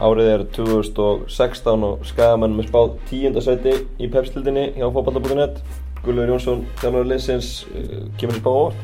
[0.00, 5.60] Árið er 2016 og skagamenn með spáð tíundasæti í pepstildinni hjá fókbalta.net.
[6.00, 8.78] Gullur Jónsson, þjálfur leysins, uh, kemur þér spáð orð?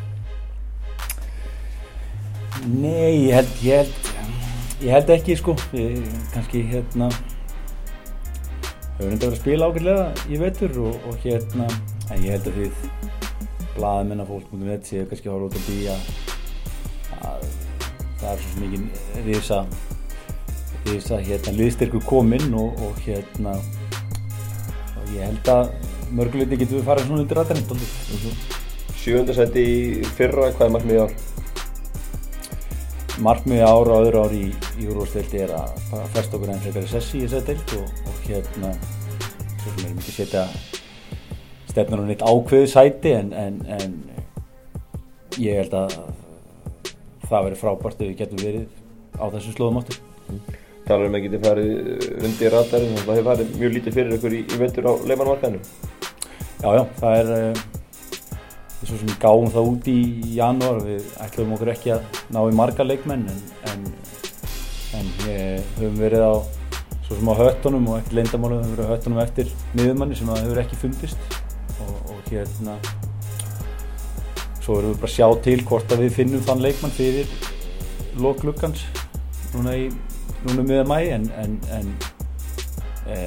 [2.67, 4.13] Nei, ég held, ég held,
[4.85, 7.09] ég held ekki sko, ég, kannski hérna,
[8.99, 11.73] hefur reynda verið að spila ákveðlega í vetur og, og hérna,
[12.11, 12.75] en ég held að þið
[13.77, 16.01] blaðamenn af fólk.net séu kannski að horfa út á því að,
[17.33, 17.53] að
[18.21, 19.65] það er svo mikið risa,
[20.91, 23.57] risa hérna liðstyrku kominn og, og hérna,
[24.97, 25.73] og ég held að
[26.17, 28.37] mörguleiti getur við farið svona undir aðrænt -hmm.
[28.97, 31.17] Sjöundasæti í fyrra, hvað er markmið í ár?
[33.23, 35.79] markmiði ára og öðru ári í, úrvásteldi er að
[36.13, 38.73] fæst okkur enn frekar í sessi í þessari deild og, og hérna
[39.63, 40.43] svo sem erum ekki setja
[41.71, 43.97] stefnur á neitt ákveðu sæti en, en, en
[45.41, 45.97] ég held að
[47.27, 48.69] það verið frábært ef við getum verið
[49.17, 50.01] á þessum slóðum áttur
[50.87, 51.71] Talar um að geti farið
[52.29, 55.63] undir ratarinn og það hefur farið mjög lítið fyrir ykkur í, í vettur á leimanmarkaðinu
[56.57, 57.65] Já, já, það er uh,
[58.87, 60.01] svo sem við gáum það út í
[60.37, 63.85] janúar við ætlum okkur ekki að ná í marga leikmenn en, en,
[65.01, 66.35] en við höfum verið á
[67.07, 70.43] svo sem á höttunum og eftir leindamálum höfum verið á höttunum eftir miðumanni sem það
[70.45, 71.37] hefur ekki fundist.
[71.83, 72.79] Og, og hérna
[74.65, 77.31] svo erum við bara að sjá til hvort að við finnum þann leikmann fyrir
[78.19, 78.83] loklukkans
[79.53, 79.91] núna í
[80.45, 81.93] núna miða mæ en, en, en
[83.09, 83.19] e,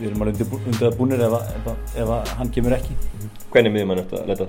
[0.00, 2.96] við erum alveg undir að búinir ef, ef, ef, ef hann kemur ekki
[3.52, 4.46] Hvernig miður mann eftir að leta?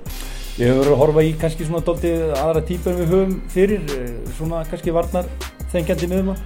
[0.53, 3.95] Við höfum verið að horfa í kannski svona doldi aðra típur en við höfum fyrir
[4.37, 5.27] svona kannski varnar
[5.73, 6.39] þengjandi miðumann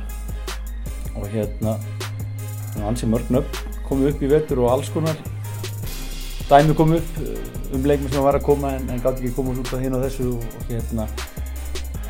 [1.17, 1.75] og hérna
[2.81, 5.17] hansi mörg nöfn komið upp í vettur og alls konar
[6.49, 9.73] dæmi komið upp um leikmi sem var að koma en, en gátt ekki komið út
[9.75, 11.07] af hinn og þessu og, og hérna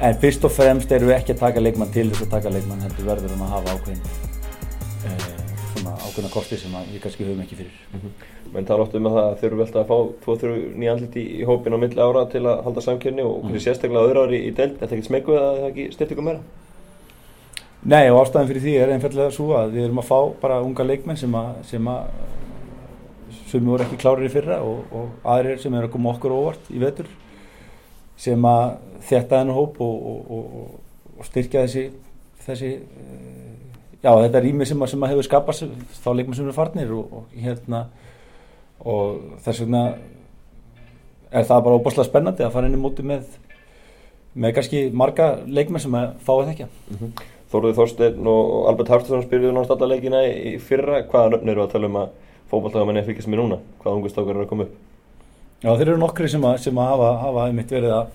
[0.02, 2.84] en fyrst og fremst erum við ekki að taka leikmann til þess að taka leikmann
[2.86, 4.04] heldur verður hann að hafa ákveðin
[5.10, 5.24] eh,
[5.72, 8.28] svona ákveðina kosti sem við kannski höfum ekki fyrir mm -hmm.
[8.54, 11.74] Menn tala oft um að það þurfum velta að fá 2-3 nýjandlit í, í hópin
[11.74, 13.60] á milli ára til að halda samkjörni og mm.
[13.60, 16.40] sérstaklega öðru ári í deild, þetta er ekkert smekuð að það ekki styrta ykkur meira?
[17.84, 20.84] Nei og ástæðan fyrir því er einfallega svo að við erum að fá bara unga
[20.84, 22.04] leikmenn sem að sem að
[23.48, 26.72] sem voru ekki klárir í fyrra og, og aðrir sem er að koma okkur óvart
[26.72, 27.08] í vetur
[28.18, 28.66] sem að
[29.08, 30.52] þetta hennu hóp og, og,
[31.18, 31.86] og styrkja þessi
[32.48, 32.72] þessi
[34.02, 35.66] já þetta rými sem að, sem að hefur skapast
[36.04, 37.88] þá leikmenn sem eru farnir og hérna
[38.86, 39.84] og þess vegna
[41.32, 43.26] er það bara óbúslega spennandi að fara inn í móti með
[44.38, 47.26] með kannski marga leikmenn sem að fá að þekka mm -hmm.
[47.48, 50.98] Þóruði Þorstein og Albert Haftarsson spyrjuðu náttúrulega leikina í fyrra.
[51.08, 52.10] Hvaða nöfn eru að tala um að
[52.52, 54.76] fókbaltagamenni fylgjast með núna, hvaða ungustákar eru að koma upp
[55.58, 58.10] Já þeir eru nokkri sem að, sem að hafa, hafa einmitt verið að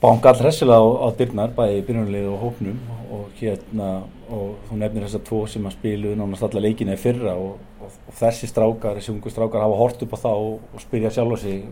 [0.00, 2.76] banka all hressilega á, á dyrnar bæði í byrjunlið og hópnum.
[3.10, 3.88] Og hérna
[4.30, 7.98] og þú nefnir þessar tvo sem að spilu nánast alla leikina í fyrra og, og,
[8.06, 11.34] og þessi strákar, þessi ungu strákar hafa hort upp á það og, og spyrja sjálf
[11.34, 11.66] á sig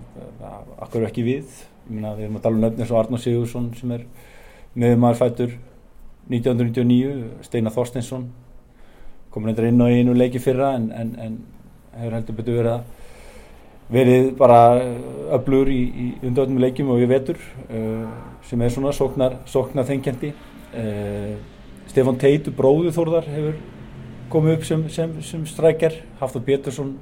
[0.82, 1.62] akkur ekki við?
[1.86, 4.04] Myna, við erum að tala um nöfnir svo Arnó Sigursson sem er
[4.74, 5.54] meðumarfættur
[6.26, 7.14] 1999,
[7.46, 8.26] Steinar Þorsteinsson.
[9.30, 11.42] Komur hendur inn á einu leiki fyrra en, en, en
[11.94, 12.97] hefur heldur betur verið að
[13.92, 14.60] verið bara
[15.38, 17.38] öflugur í, í undanvöldum leikjum og við vetur
[17.68, 18.04] uh,
[18.44, 21.34] sem er svona sóknar, sóknar þengjandi uh,
[21.88, 23.56] Stefan Teitur, bróðu Þórðar hefur
[24.28, 25.94] komið upp sem, sem, sem strækjar.
[26.20, 26.92] Hafþór Pétursson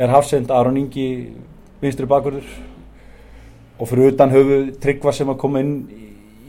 [0.00, 1.06] er hafsend, Aron Ingi
[1.80, 2.48] vinstri bakverður
[3.80, 5.76] og fyrir utan höfu Tryggva sem að koma inn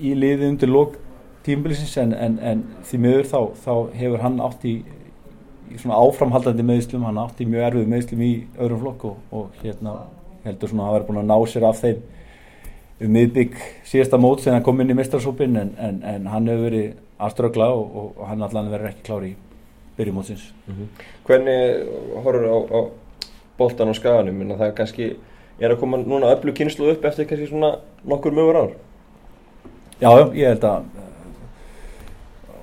[0.01, 0.97] í liði undir lók
[1.45, 5.00] tímbilisins en, en, en því miður þá, þá hefur hann átt í, í
[5.79, 9.95] svona áframhaldandi meðslum, hann átt í mjög erfið meðslum í öðrum flokk og, og hérna
[10.45, 12.01] heldur svona að hafa búin að ná sér af þeim
[13.01, 13.55] um miðbygg
[13.87, 17.69] síðasta mót sem hann kom inn í mistrarsópin en, en, en hann hefur verið aðströgla
[17.73, 19.35] og, og, og hann allan verður ekki klári í
[19.97, 20.87] byrjumótsins mm -hmm.
[21.25, 22.79] Hvernig horfur á, á
[23.57, 24.41] boltan á skaganum?
[24.41, 25.15] En það er kannski
[25.59, 28.71] er að koma núna öllu kynslu upp eftir kannski svona nokkur mögur ár?
[30.01, 30.83] Já, ég held að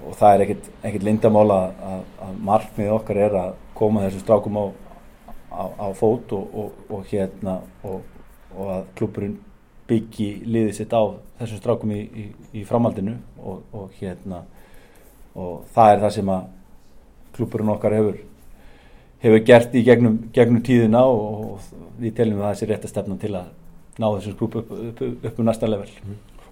[0.09, 1.59] og það er ekkit, ekkit lindamála
[1.93, 4.65] að, að markmið okkar er að koma þessu strákum á,
[5.53, 9.37] á, á fót og, og hérna og að klúpurinn
[9.89, 11.03] byggi liðið sitt á
[11.41, 12.25] þessum strákum í, í,
[12.61, 14.43] í framhaldinu og, og hérna
[15.39, 16.49] og það er það sem að
[17.37, 18.19] klúpurinn okkar hefur
[19.23, 22.93] hefur gert í gegnum, gegnum tíðina og, og við teljum að það sé rétt að
[22.93, 23.49] stefna til að
[23.99, 25.89] ná þessum klúp upp, upp, upp, upp um næsta level.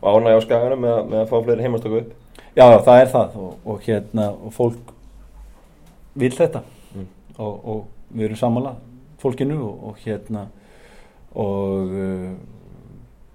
[0.01, 2.15] Og ánæg á skagana með, með að fá fleiri heimastöku upp?
[2.57, 4.93] Já, það er það og, og hérna og fólk
[6.17, 6.63] vil þetta.
[6.97, 7.09] Mm.
[7.39, 8.77] og við erum samanlega
[9.21, 10.47] fólkinu og hérna
[11.37, 12.31] og uh,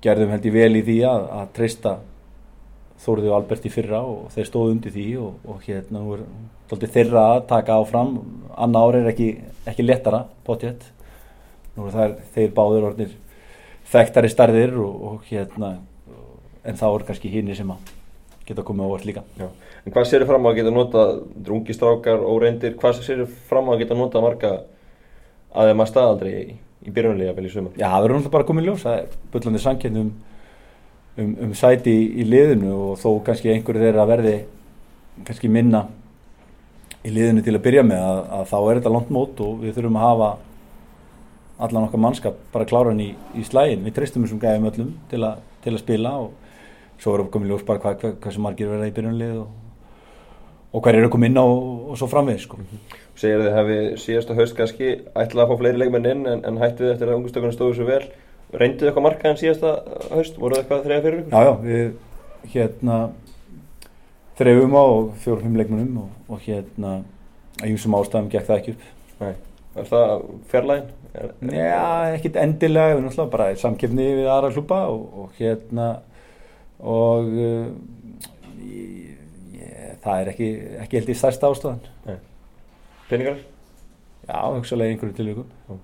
[0.01, 1.97] gerðum held ég vel í því að, að treysta
[3.01, 6.01] Þóriði og Albert í fyrra og þeir stóðu undir því og, og hérna
[6.69, 8.11] doldið þeirra að taka áfram.
[8.53, 9.29] Annar ári er ekki,
[9.65, 10.85] ekki léttara potjett
[11.75, 13.15] nú er það þeir báður orðinir
[13.91, 15.71] þekktari starðir og, og hérna
[16.61, 17.89] en þá er kannski hínir sem að
[18.51, 19.47] geta komið ávart líka Já.
[19.85, 21.05] En hvað sér þið fram á að geta nota
[21.47, 24.51] drungi strákar og reyndir, hvað sér þið fram á að geta nota marga
[25.51, 26.43] að þeim að staðaldri í,
[26.85, 27.73] í byrjunlega vel í sumar?
[27.79, 30.11] Já, það verður náttúrulega bara komið ljós það er bullandi sankinn um,
[31.17, 34.37] um, um sæti í, í liðinu og þó kannski einhverju þeirra verði
[35.25, 35.85] kannski minna
[37.01, 39.77] í liðinu til að byrja með að, að þá er þetta langt mót og við
[39.77, 40.31] þurfum að hafa
[41.61, 45.35] allan okkar mannskap bara kláran í, í slægin við treystum þessum gæðum öllum til, a,
[45.63, 46.50] til að spila og
[47.01, 49.47] svo erum við komið ljós bara hvað, hvað, sem margir verða í byrjunlið og,
[50.71, 52.59] og hver koma inn á og, og svo framvið sko.
[53.17, 56.93] Segir þið hefði síðasta haust kannski ætlað að fá fleiri leikmenn inn en, en hættið
[56.93, 58.03] eftir að ungustökunum stóðu svo vel
[58.51, 59.73] reyndið eitthvað markað en síðasta
[60.11, 61.33] haust voru það eitthvað þrejað fyrir ykkur?
[61.33, 62.97] Já, já, við hérna
[64.41, 66.93] þrejum á og fjórum-fimm leikmennum og, og hérna
[67.61, 68.87] að ýmsum ástæðum gekk það ekki upp
[69.21, 69.33] Nei,
[69.77, 70.13] er það
[70.51, 70.87] fjarlægin?
[71.51, 71.83] Já,
[72.15, 75.89] ekkit endilega, við náttúrulega bara samkefni við aðra klúpa og, og hérna
[76.81, 77.69] og uh,
[78.65, 79.15] ég,
[79.57, 80.49] ég, það er ekki,
[80.85, 82.19] ekki held í stærsta ástæðan Nei.
[83.09, 83.39] Peningar?
[84.27, 85.79] Já, hugsalega einhverju tilvíkum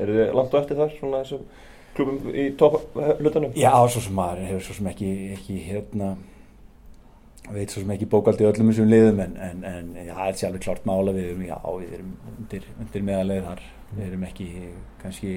[0.00, 1.48] Eru þið langt og eftir þar, svona þessum
[1.96, 3.56] klubum í topplutanum?
[3.58, 6.14] Já, svo sem maður hefur svo sem ekki, ekki hérna
[7.50, 10.64] veit svo sem ekki bókaldi öllum þessum liðum en, en, en já, það er alveg
[10.66, 14.48] klart mála við erum, já, við erum undir, undir meðalegi þar við erum ekki
[15.00, 15.32] kannski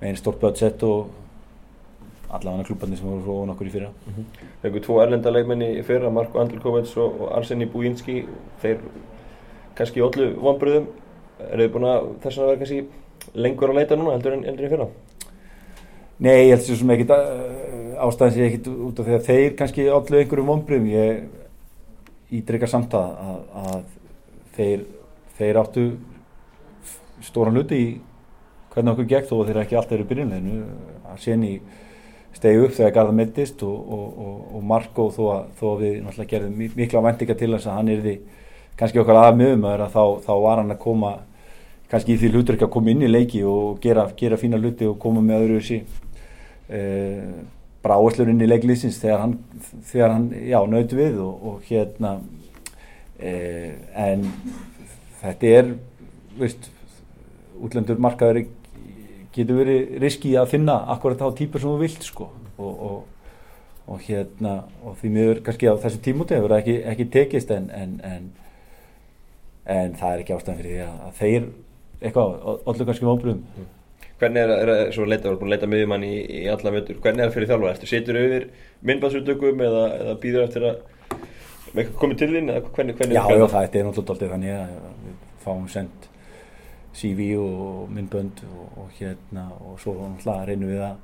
[0.00, 1.12] með einn stort budget og
[2.30, 3.90] allavega klubbarnir sem voru frá okkur í fyrra.
[3.90, 4.48] Mm -hmm.
[4.62, 8.24] Þegar við tvo erlenda leikmenni í fyrra Marko Andrikovic og, og Arseni Bujinski.
[8.62, 8.78] Þeir
[9.74, 10.86] kannski öllu vonbröðum
[11.50, 12.84] eru þið búin að þess að vera kannski
[13.34, 14.88] lengur að leita núna heldur en, heldur í fyrra?
[16.20, 17.10] Nei, ég held sem sem ekkit
[17.96, 21.22] ástæðan sé ekkit út af því að þeir kannski öllu einhverjum vonbröðum ég
[22.30, 23.82] ídreika samt að, að, að
[24.56, 24.86] þeir,
[25.38, 25.84] þeir áttu
[27.24, 27.88] stóran luti í
[28.70, 30.58] hvernig okkur gegn þó að þeir ekki alltaf eru byrjunleginu
[31.10, 31.54] að séni
[32.36, 35.96] stegi upp þegar Garðar mittist og, og, og, og Marko þó að, þó að við
[36.04, 38.14] náttúrulega gerðum mikla vendinga til þess að hann er því
[38.80, 41.14] kannski okkar aðmiðum að þá, þá var hann að koma
[41.90, 44.86] kannski í því hlutur ekki að koma inn í leiki og gera, gera fína hluti
[44.88, 45.80] og koma með öðru sí
[46.70, 47.24] eh,
[47.82, 49.36] bara áherslur inn í leiklýsins þegar hann,
[49.90, 52.18] þegar hann já, nöyti við og hérna
[53.18, 54.28] eh, en
[55.20, 55.72] þetta er
[56.38, 56.70] veist
[57.60, 58.44] útlendur markaður
[59.34, 62.28] getur verið riski að finna akkurat þá típur sem þú vilt sko
[62.58, 63.34] og, og,
[63.90, 64.54] og hérna
[64.84, 68.30] og því miður kannski á þessu tímúti hefur það ekki, ekki tekist en, en, en,
[69.70, 71.50] en það er ekki ástæðan fyrir því að, að þeir
[72.00, 72.34] eitthvað,
[72.72, 73.76] allir kannski móbröðum mm.
[74.20, 77.30] Hvernig er það, svo leita, búin að leita miðjumann í, í alla mötur, hvernig er
[77.30, 77.62] það fyrir?
[77.70, 78.42] Ertu setur yfir
[78.84, 80.82] myndbaðsuttökum eða, eða býður eftir að
[81.96, 82.50] komið til þín?
[82.66, 84.74] Hvernig, hvernig já, já, það er náttúrulega þannig að
[85.06, 85.14] við
[85.46, 86.10] fáum sendt
[86.96, 90.96] CV og myndbönd og, og hérna og svo náttúrulega reynum við að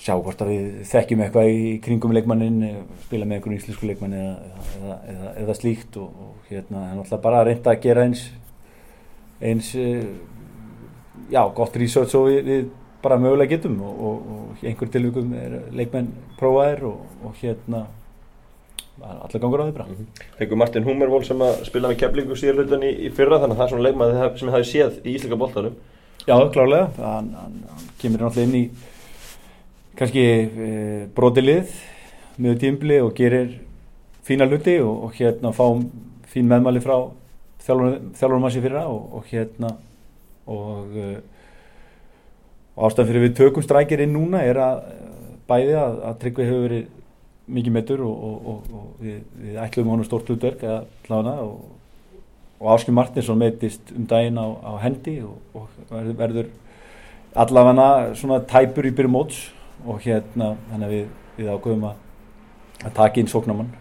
[0.00, 2.60] sjá hvort að við þekkjum eitthvað í kringum leikmannin,
[3.04, 4.34] spila með einhvern íslensku leikmann eða,
[4.78, 8.26] eða, eða, eða slíkt og, og hérna náttúrulega bara að reynda að gera eins
[9.40, 9.72] eins
[11.30, 12.68] já, gott research og við, við
[13.00, 17.86] bara mögulega getum og, og einhver tilvíkum er leikmenn prófaðir og hérna
[19.00, 19.86] allir gangur á því bara.
[19.86, 20.26] Mm -hmm.
[20.38, 23.64] Þegar Martin Hummervold sem að spila með keflingu síðarlutan í, í fyrra þannig að það
[23.66, 25.74] er svona leikmað sem þið hafið séð í Íslika bóltarum
[26.26, 28.70] Já, klárlega, hann, hann, hann kemur náttúrulega inn í
[29.96, 31.72] kannski e, brotilið
[32.36, 33.54] með tímbli og gerir
[34.22, 35.86] fína luti og, og hérna fáum
[36.28, 37.08] fín meðmæli frá
[37.64, 39.72] þjálfurum hans í fyrra og, og hérna
[40.46, 41.08] og, e,
[42.76, 44.84] ástæðan fyrir við tökum strækir inn núna er að
[45.50, 46.88] bæði að, að Tryggvi hefur verið
[47.50, 52.68] mikið metur og, og, og, og við, við ætlum honum stórt hlutverk að hlána og
[52.74, 56.50] Áskil Martinsson meitist um daginn á, á hendi og verður
[57.34, 59.46] allavega svona tæpur í byrjum móts
[59.86, 60.52] og hérna
[60.90, 61.06] við,
[61.38, 61.96] við ágöfum að,
[62.84, 63.72] að taka inn sóknamann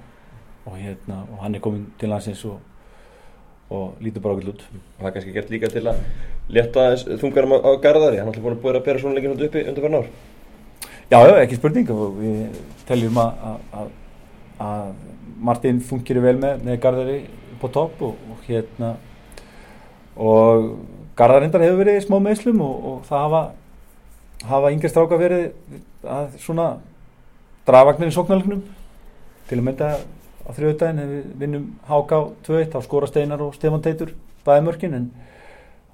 [0.70, 4.64] og hérna og hann er komin til landsins og lítur bara okkur út.
[4.98, 6.00] Og það er kannski gert líka til að
[6.50, 6.86] leta
[7.22, 9.66] þungarum á, á Garðari, hann er alltaf búin að búin að bera svona leikinn uppi
[9.68, 10.29] undir hvernig ár
[11.10, 11.88] Já, ekki spurning.
[11.90, 14.92] Við teljum að
[15.42, 17.16] Martin fungir vel með með Garðari
[17.58, 18.92] på topp og, og hérna
[20.20, 20.70] og
[21.18, 23.42] Garðarindar hefur verið í smá meðslum og, og það hafa
[24.54, 25.50] hafa yngre stráka verið
[26.06, 26.70] að svona
[27.66, 28.64] drafvagnir í sóknarleiknum.
[29.50, 29.92] Til að mynda
[30.46, 34.14] á þrjöðdægin hefur við vinnum Háká 2-1 á Skóra Steinar og Stefan Teitur
[34.46, 35.14] bæði mörkin en,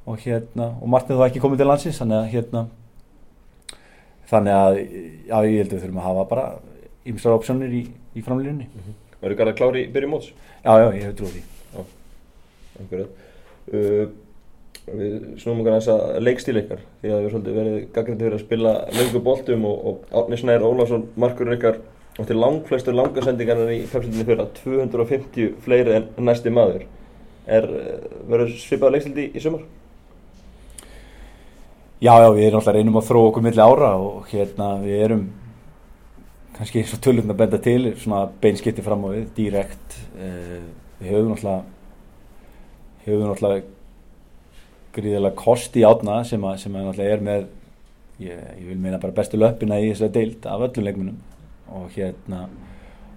[0.04, 2.72] og hérna og Martin þá ekki komið til landsins þannig að hérna
[4.30, 6.46] þannig að já, ég held að við þurfum að hafa bara
[7.06, 7.84] ymsar opsjónir í,
[8.18, 8.70] í framlýjunni
[9.26, 10.28] Verður Garðar klári í byrjum móts?
[10.62, 13.06] Já, já, ég hef trúið því.
[13.66, 14.04] Uh,
[14.86, 18.44] við snúum okkar aðeins að leikstíl ykkar því að við svolítið verið gaggrindi fyrir að
[18.44, 21.80] spila löngu boltum og, og Árni Snær Ólafsson markurinn ykkar
[22.22, 26.86] átti langflestur langarsendingarnar í pepsildinni fyrir að 250 fleiri en næsti maður
[27.58, 29.66] er uh, verður svipað leikstildi í sumar?
[32.04, 35.22] Já, já, við erum alltaf reynum að þróa okkur milli ára og hérna við erum
[36.58, 40.66] kannski eins og tölund að benda til svona beinskipti fram á við, direkt uh,
[41.00, 41.64] við höfum alltaf
[43.06, 43.72] höfum alltaf
[44.96, 47.48] gríðilega kost í átna sem að, sem að alltaf er með
[48.26, 51.18] ég, ég vil meina bara bestu löppina í þessari deild af öllum leikmunum
[51.80, 52.44] og hérna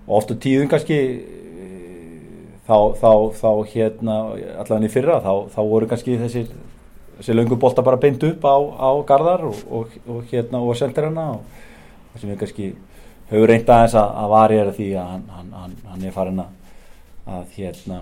[0.06, 3.11] og oft á tíðum kannski eh, þá, þá,
[3.42, 4.18] þá hérna
[4.54, 6.50] allavega í fyrra þá, þá voru kannski þessir
[7.19, 11.33] þessi löngu bolta bara beint upp á, á Garðar og, og, og hérna og sendirina
[11.35, 11.43] og
[12.13, 12.69] það sem við kannski
[13.31, 16.55] höfum reynd aðeins að, að varja því að hann, hann, hann, hann er farin að,
[17.27, 18.01] að hérna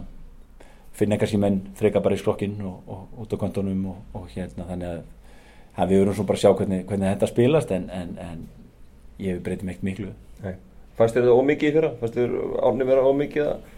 [0.96, 4.92] finna kannski menn freka bara í sklokkinn og, og út á kontonum og hérna þannig
[4.92, 5.02] að,
[5.76, 8.44] að við verðum svo bara að sjá hvernig, hvernig þetta spilast en, en, en
[9.22, 10.12] ég breytum eitt miklu
[10.44, 10.54] Nei.
[10.96, 11.90] Fannst þér það ómikið í fyrra?
[12.00, 12.36] Fannst þér
[12.68, 13.74] árni vera ómikið að,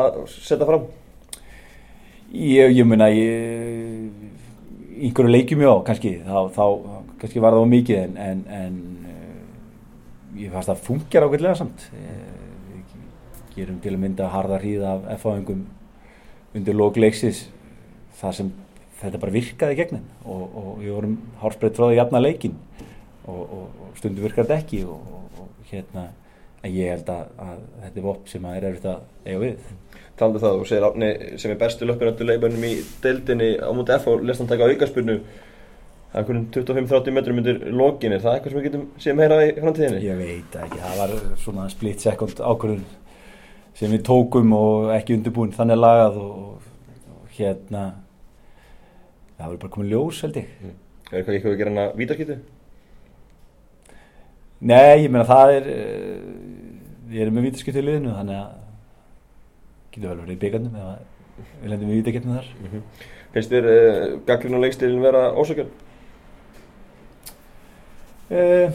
[0.00, 0.86] að setja fram?
[2.34, 4.43] Ég, ég meina ég
[4.94, 6.64] einhverju leikjum já, kannski þá, þá
[7.20, 8.76] kannski var það ómikið en, en, en
[9.10, 11.88] uh, ég fannst að fungjar ákveðlega samt.
[11.94, 15.64] Við gerum til að mynda harða hríð af F-áðingum
[16.54, 17.46] undir lókleiksis
[18.18, 18.50] þar sem
[19.00, 22.54] þetta bara virkaði gegnin og, og við vorum hálfsbreytt frá því jafna leikin
[23.26, 26.08] og, og, og stundu þetta ekki og hérna
[26.64, 29.72] en ég held að, að þetta er vopp sem að er erfitt að eiga við
[30.14, 31.08] Taldu það og segir Árni
[31.42, 35.16] sem er bestu löppinöndu leifbörnum í deildinni á mútið F og lestan taka aukarspunnu
[36.12, 39.40] það er hvernig 25-30 metrum undir lokin er það eitthvað sem við getum séð meira
[39.42, 40.04] í framtíðinni?
[40.06, 42.84] Ég veit ekki, það var svona split second ákvörðun
[43.74, 46.70] sem við tókum og ekki undirbúin þannig lagað og,
[47.18, 47.84] og hérna
[49.34, 50.80] það var bara komið ljós held ég mm.
[51.10, 52.36] Er eitthvað ekki að gera hana vítarkýtu?
[54.64, 55.66] Nei, ég meina það er
[57.14, 58.54] við erum með vítarskiptu í liðinu þannig að
[59.94, 60.94] getur vel verið í byggandum eða
[61.62, 62.82] við lendum við vítarkipnum þar mm -hmm.
[63.34, 65.70] Finnst þér uh, gaggrinn og leikstilin vera ósökjörn?
[68.30, 68.70] Uh,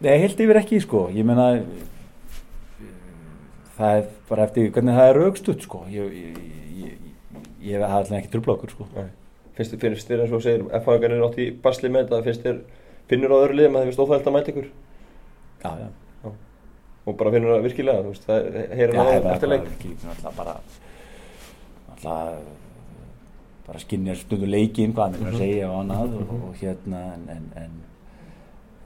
[0.00, 1.62] nei, held yfir ekki sko, ég meina
[3.78, 6.40] það er bara eftir hvernig það er raugstutt sko ég, ég,
[6.82, 6.98] ég,
[7.62, 9.08] ég hef alltaf ekki trúbla okkur sko Nei.
[9.54, 12.60] Finnst þér, finnst þér eins og segir F-haganir átt í basli með þetta finnst þér,
[13.10, 14.68] finnur á öðru liðum að þið finnst óþægilt að mæta ykkur?
[15.62, 15.88] Já, já
[17.08, 18.48] og bara finnur það virkilega, þú veist, það
[18.78, 19.68] heyrir það eftir leik.
[19.82, 20.54] Já, það er bara,
[21.94, 22.48] alltaf,
[23.68, 27.28] bara skinnir stundu leikin, hvað hann er að segja og annað og, og hérna, en,
[27.36, 27.78] en, en,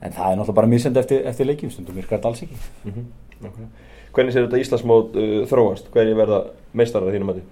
[0.01, 2.61] en það er náttúrulega bara misend eftir, eftir leikin, stundum virkar þetta alls ekki.
[2.83, 3.49] Mm -hmm.
[3.49, 3.67] okay.
[4.13, 5.91] Hvernig sér þetta Íslandsmót uh, þróast?
[5.93, 7.45] Hvernig verða meistarar þínum að því?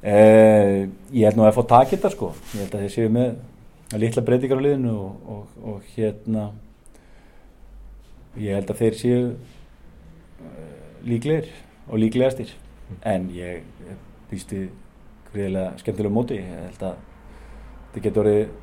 [0.00, 2.92] Eh, ég held nú að það er fótt takk þetta sko, ég held að þið
[2.94, 6.44] séu með litla breytingar á liðinu og, og, og hérna,
[8.38, 11.50] ég held að þeir séu uh, líklegir
[11.88, 12.52] og líklegastir.
[13.06, 13.64] En ég
[14.30, 14.68] býst við
[15.30, 16.38] greiðilega skemmtilega móti.
[16.38, 17.00] Ég held að
[17.90, 18.54] þetta getur orðið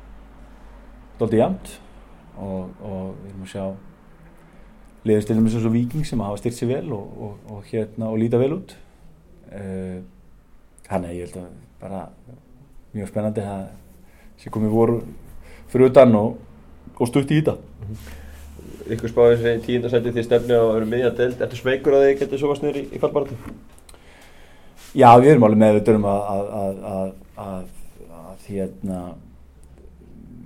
[1.18, 1.72] doldið jamt
[2.38, 3.64] og, og við erum að sjá
[5.08, 8.40] liðstilum eins og viking sem hafa styrt sér vel og, og, og hérna og líta
[8.40, 8.76] vel út.
[9.48, 10.00] Uh,
[10.88, 12.04] þannig að ég held að bara
[12.94, 13.66] mjög spennandi að
[14.38, 15.00] sem komið voru
[15.68, 17.58] fyrir utan og stutt í þetta
[18.94, 22.42] ykkur spáðið sem tíundarsæti því stefni á vera miðja delt, ertu sveikur að þið getur
[22.42, 23.36] svo vastnir í, í fallbaratu?
[24.96, 26.52] Já, við erum alveg meðutur um að
[27.38, 27.66] að,
[28.48, 29.00] hérna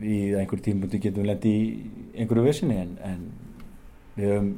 [0.02, 1.67] við einhverjum tímpunktu getum lendi í
[2.19, 3.21] einhverju vissinni en, en
[4.17, 4.49] við höfum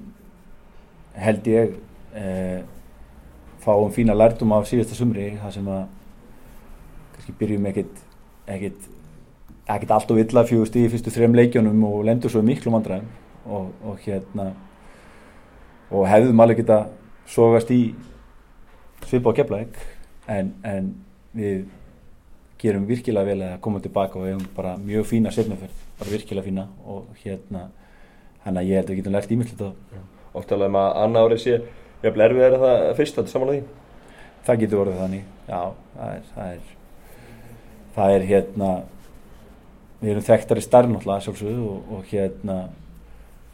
[1.20, 1.74] held ég
[2.16, 2.62] eh,
[3.64, 5.84] fáum fína lærtum af síðasta sumri það sem að
[7.14, 8.00] kannski byrjum ekkert
[8.56, 8.88] ekkert
[9.74, 13.12] ekkert allt og illa fjóðust í fyrstu þrejum leikjónum og lendur svo miklu vandræðum
[13.46, 14.50] og, og hérna
[15.90, 16.84] og hefðum alveg geta
[17.30, 17.94] sogast í
[19.04, 19.78] svipa á keflæk
[20.32, 20.90] en, en
[21.36, 21.66] við
[22.60, 26.46] gerum virkilega vel að koma tilbaka og við hefum bara mjög fína setnaferð, bara virkilega
[26.46, 27.68] fína og hérna
[28.44, 29.70] hann að ég held að við getum lært ímyndilegt á
[30.34, 31.58] Óttalega um að annar árið sé
[32.02, 33.82] jafnvel erfið er það fyrst, þetta er samanlega því?
[34.44, 35.60] Það getur orðið þannig, já
[35.94, 36.72] það er það er,
[37.94, 38.70] það er hérna
[40.00, 42.58] við erum þekktari starf náttúrulega og, og hérna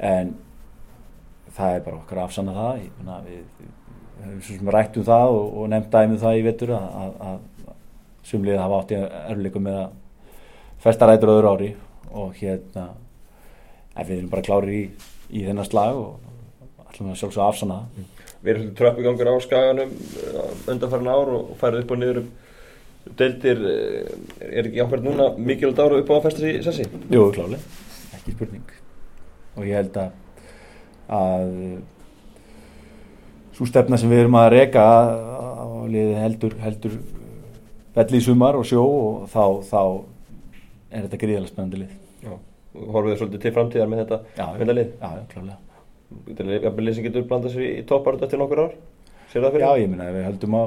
[0.00, 0.33] en
[1.57, 5.35] það er bara okkar afsanna það mena, við, við höfum svo sem rætt um það
[5.37, 9.64] og, og nefnt dæmið það í vettur að, að, að sumliðið hafa átt í erfleikum
[9.66, 9.90] með að
[10.85, 11.71] festa rætur öðru ári
[12.11, 12.87] og hérna
[14.00, 14.83] við erum bara klárið í
[15.30, 18.07] í þennan slag og ætlum að sjálfsög afsanna það.
[18.40, 19.90] Við erum svolítið tröppugangur á skaganum
[20.73, 22.30] undanfærin ár og færið upp og niður um
[23.21, 23.61] deildir.
[23.71, 26.88] eh, Er ekki ákveð núna mikilvægt ára upp á að festa sig í sessi?
[27.12, 27.61] Jú, klálega,
[28.16, 28.80] ekki spurning
[29.61, 30.19] og ég held að
[31.11, 31.49] að
[33.57, 36.95] svo stefna sem við erum að reka á liði heldur heldur
[37.97, 39.81] velli í sumar og sjó og þá, þá
[40.90, 42.37] er þetta gríðalega spennandi lið Já.
[42.71, 44.93] Horfið þið svolítið til framtíðar með þetta, Já, með þetta lið?
[44.95, 45.59] Já, já, klálega
[46.26, 48.73] Þetta er jafnvel lið sem getur blandað sér í, topparut eftir nokkur ár?
[49.31, 49.67] Sér það fyrir?
[49.67, 50.64] Já, ég minna, ef við höldum á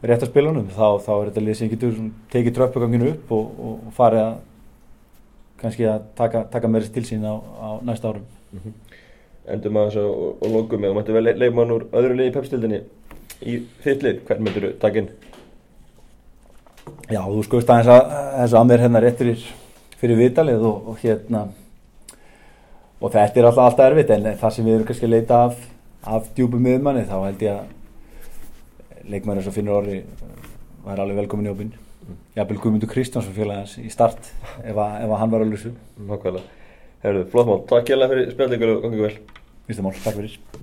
[0.00, 1.96] rétt að spilunum þá, þá er þetta lið sem getur
[2.32, 4.34] tekið tröppuganginu upp og, og, og farið að
[5.60, 8.26] kannski að taka, taka meira til sín á, á næsta árum.
[9.50, 12.34] Endum að þessu og, og lókum með og mættu vel leikmann úr öðru liði í
[12.36, 12.80] pepstildinni
[13.40, 15.10] í þitt lið, hvern myndur þú taka inn?
[17.10, 19.20] Já, þú skoðist aðeins að, aðeins að mér hérna rétt
[20.00, 21.44] fyrir, vitalið og, og hérna
[23.00, 25.60] og þetta er alltaf, alltaf erfitt en það sem við erum kannski að leita af,
[26.16, 30.02] af djúpum miðmanni þá held ég að leikmann eins og finnur orði
[30.84, 31.72] var alveg velkomin í opinn
[32.36, 34.20] Jafnvel Guðmundur Kristjánsson félagans í start
[34.62, 35.74] ef, að, ef að hann var alveg svo
[36.10, 36.56] Nákvæmlega.
[37.04, 37.60] Herðu, flott mál.
[37.70, 39.18] Takk hjá fyrir spjallíkur og gangið vel.
[39.68, 40.50] Fyrsta mál, takk fyrir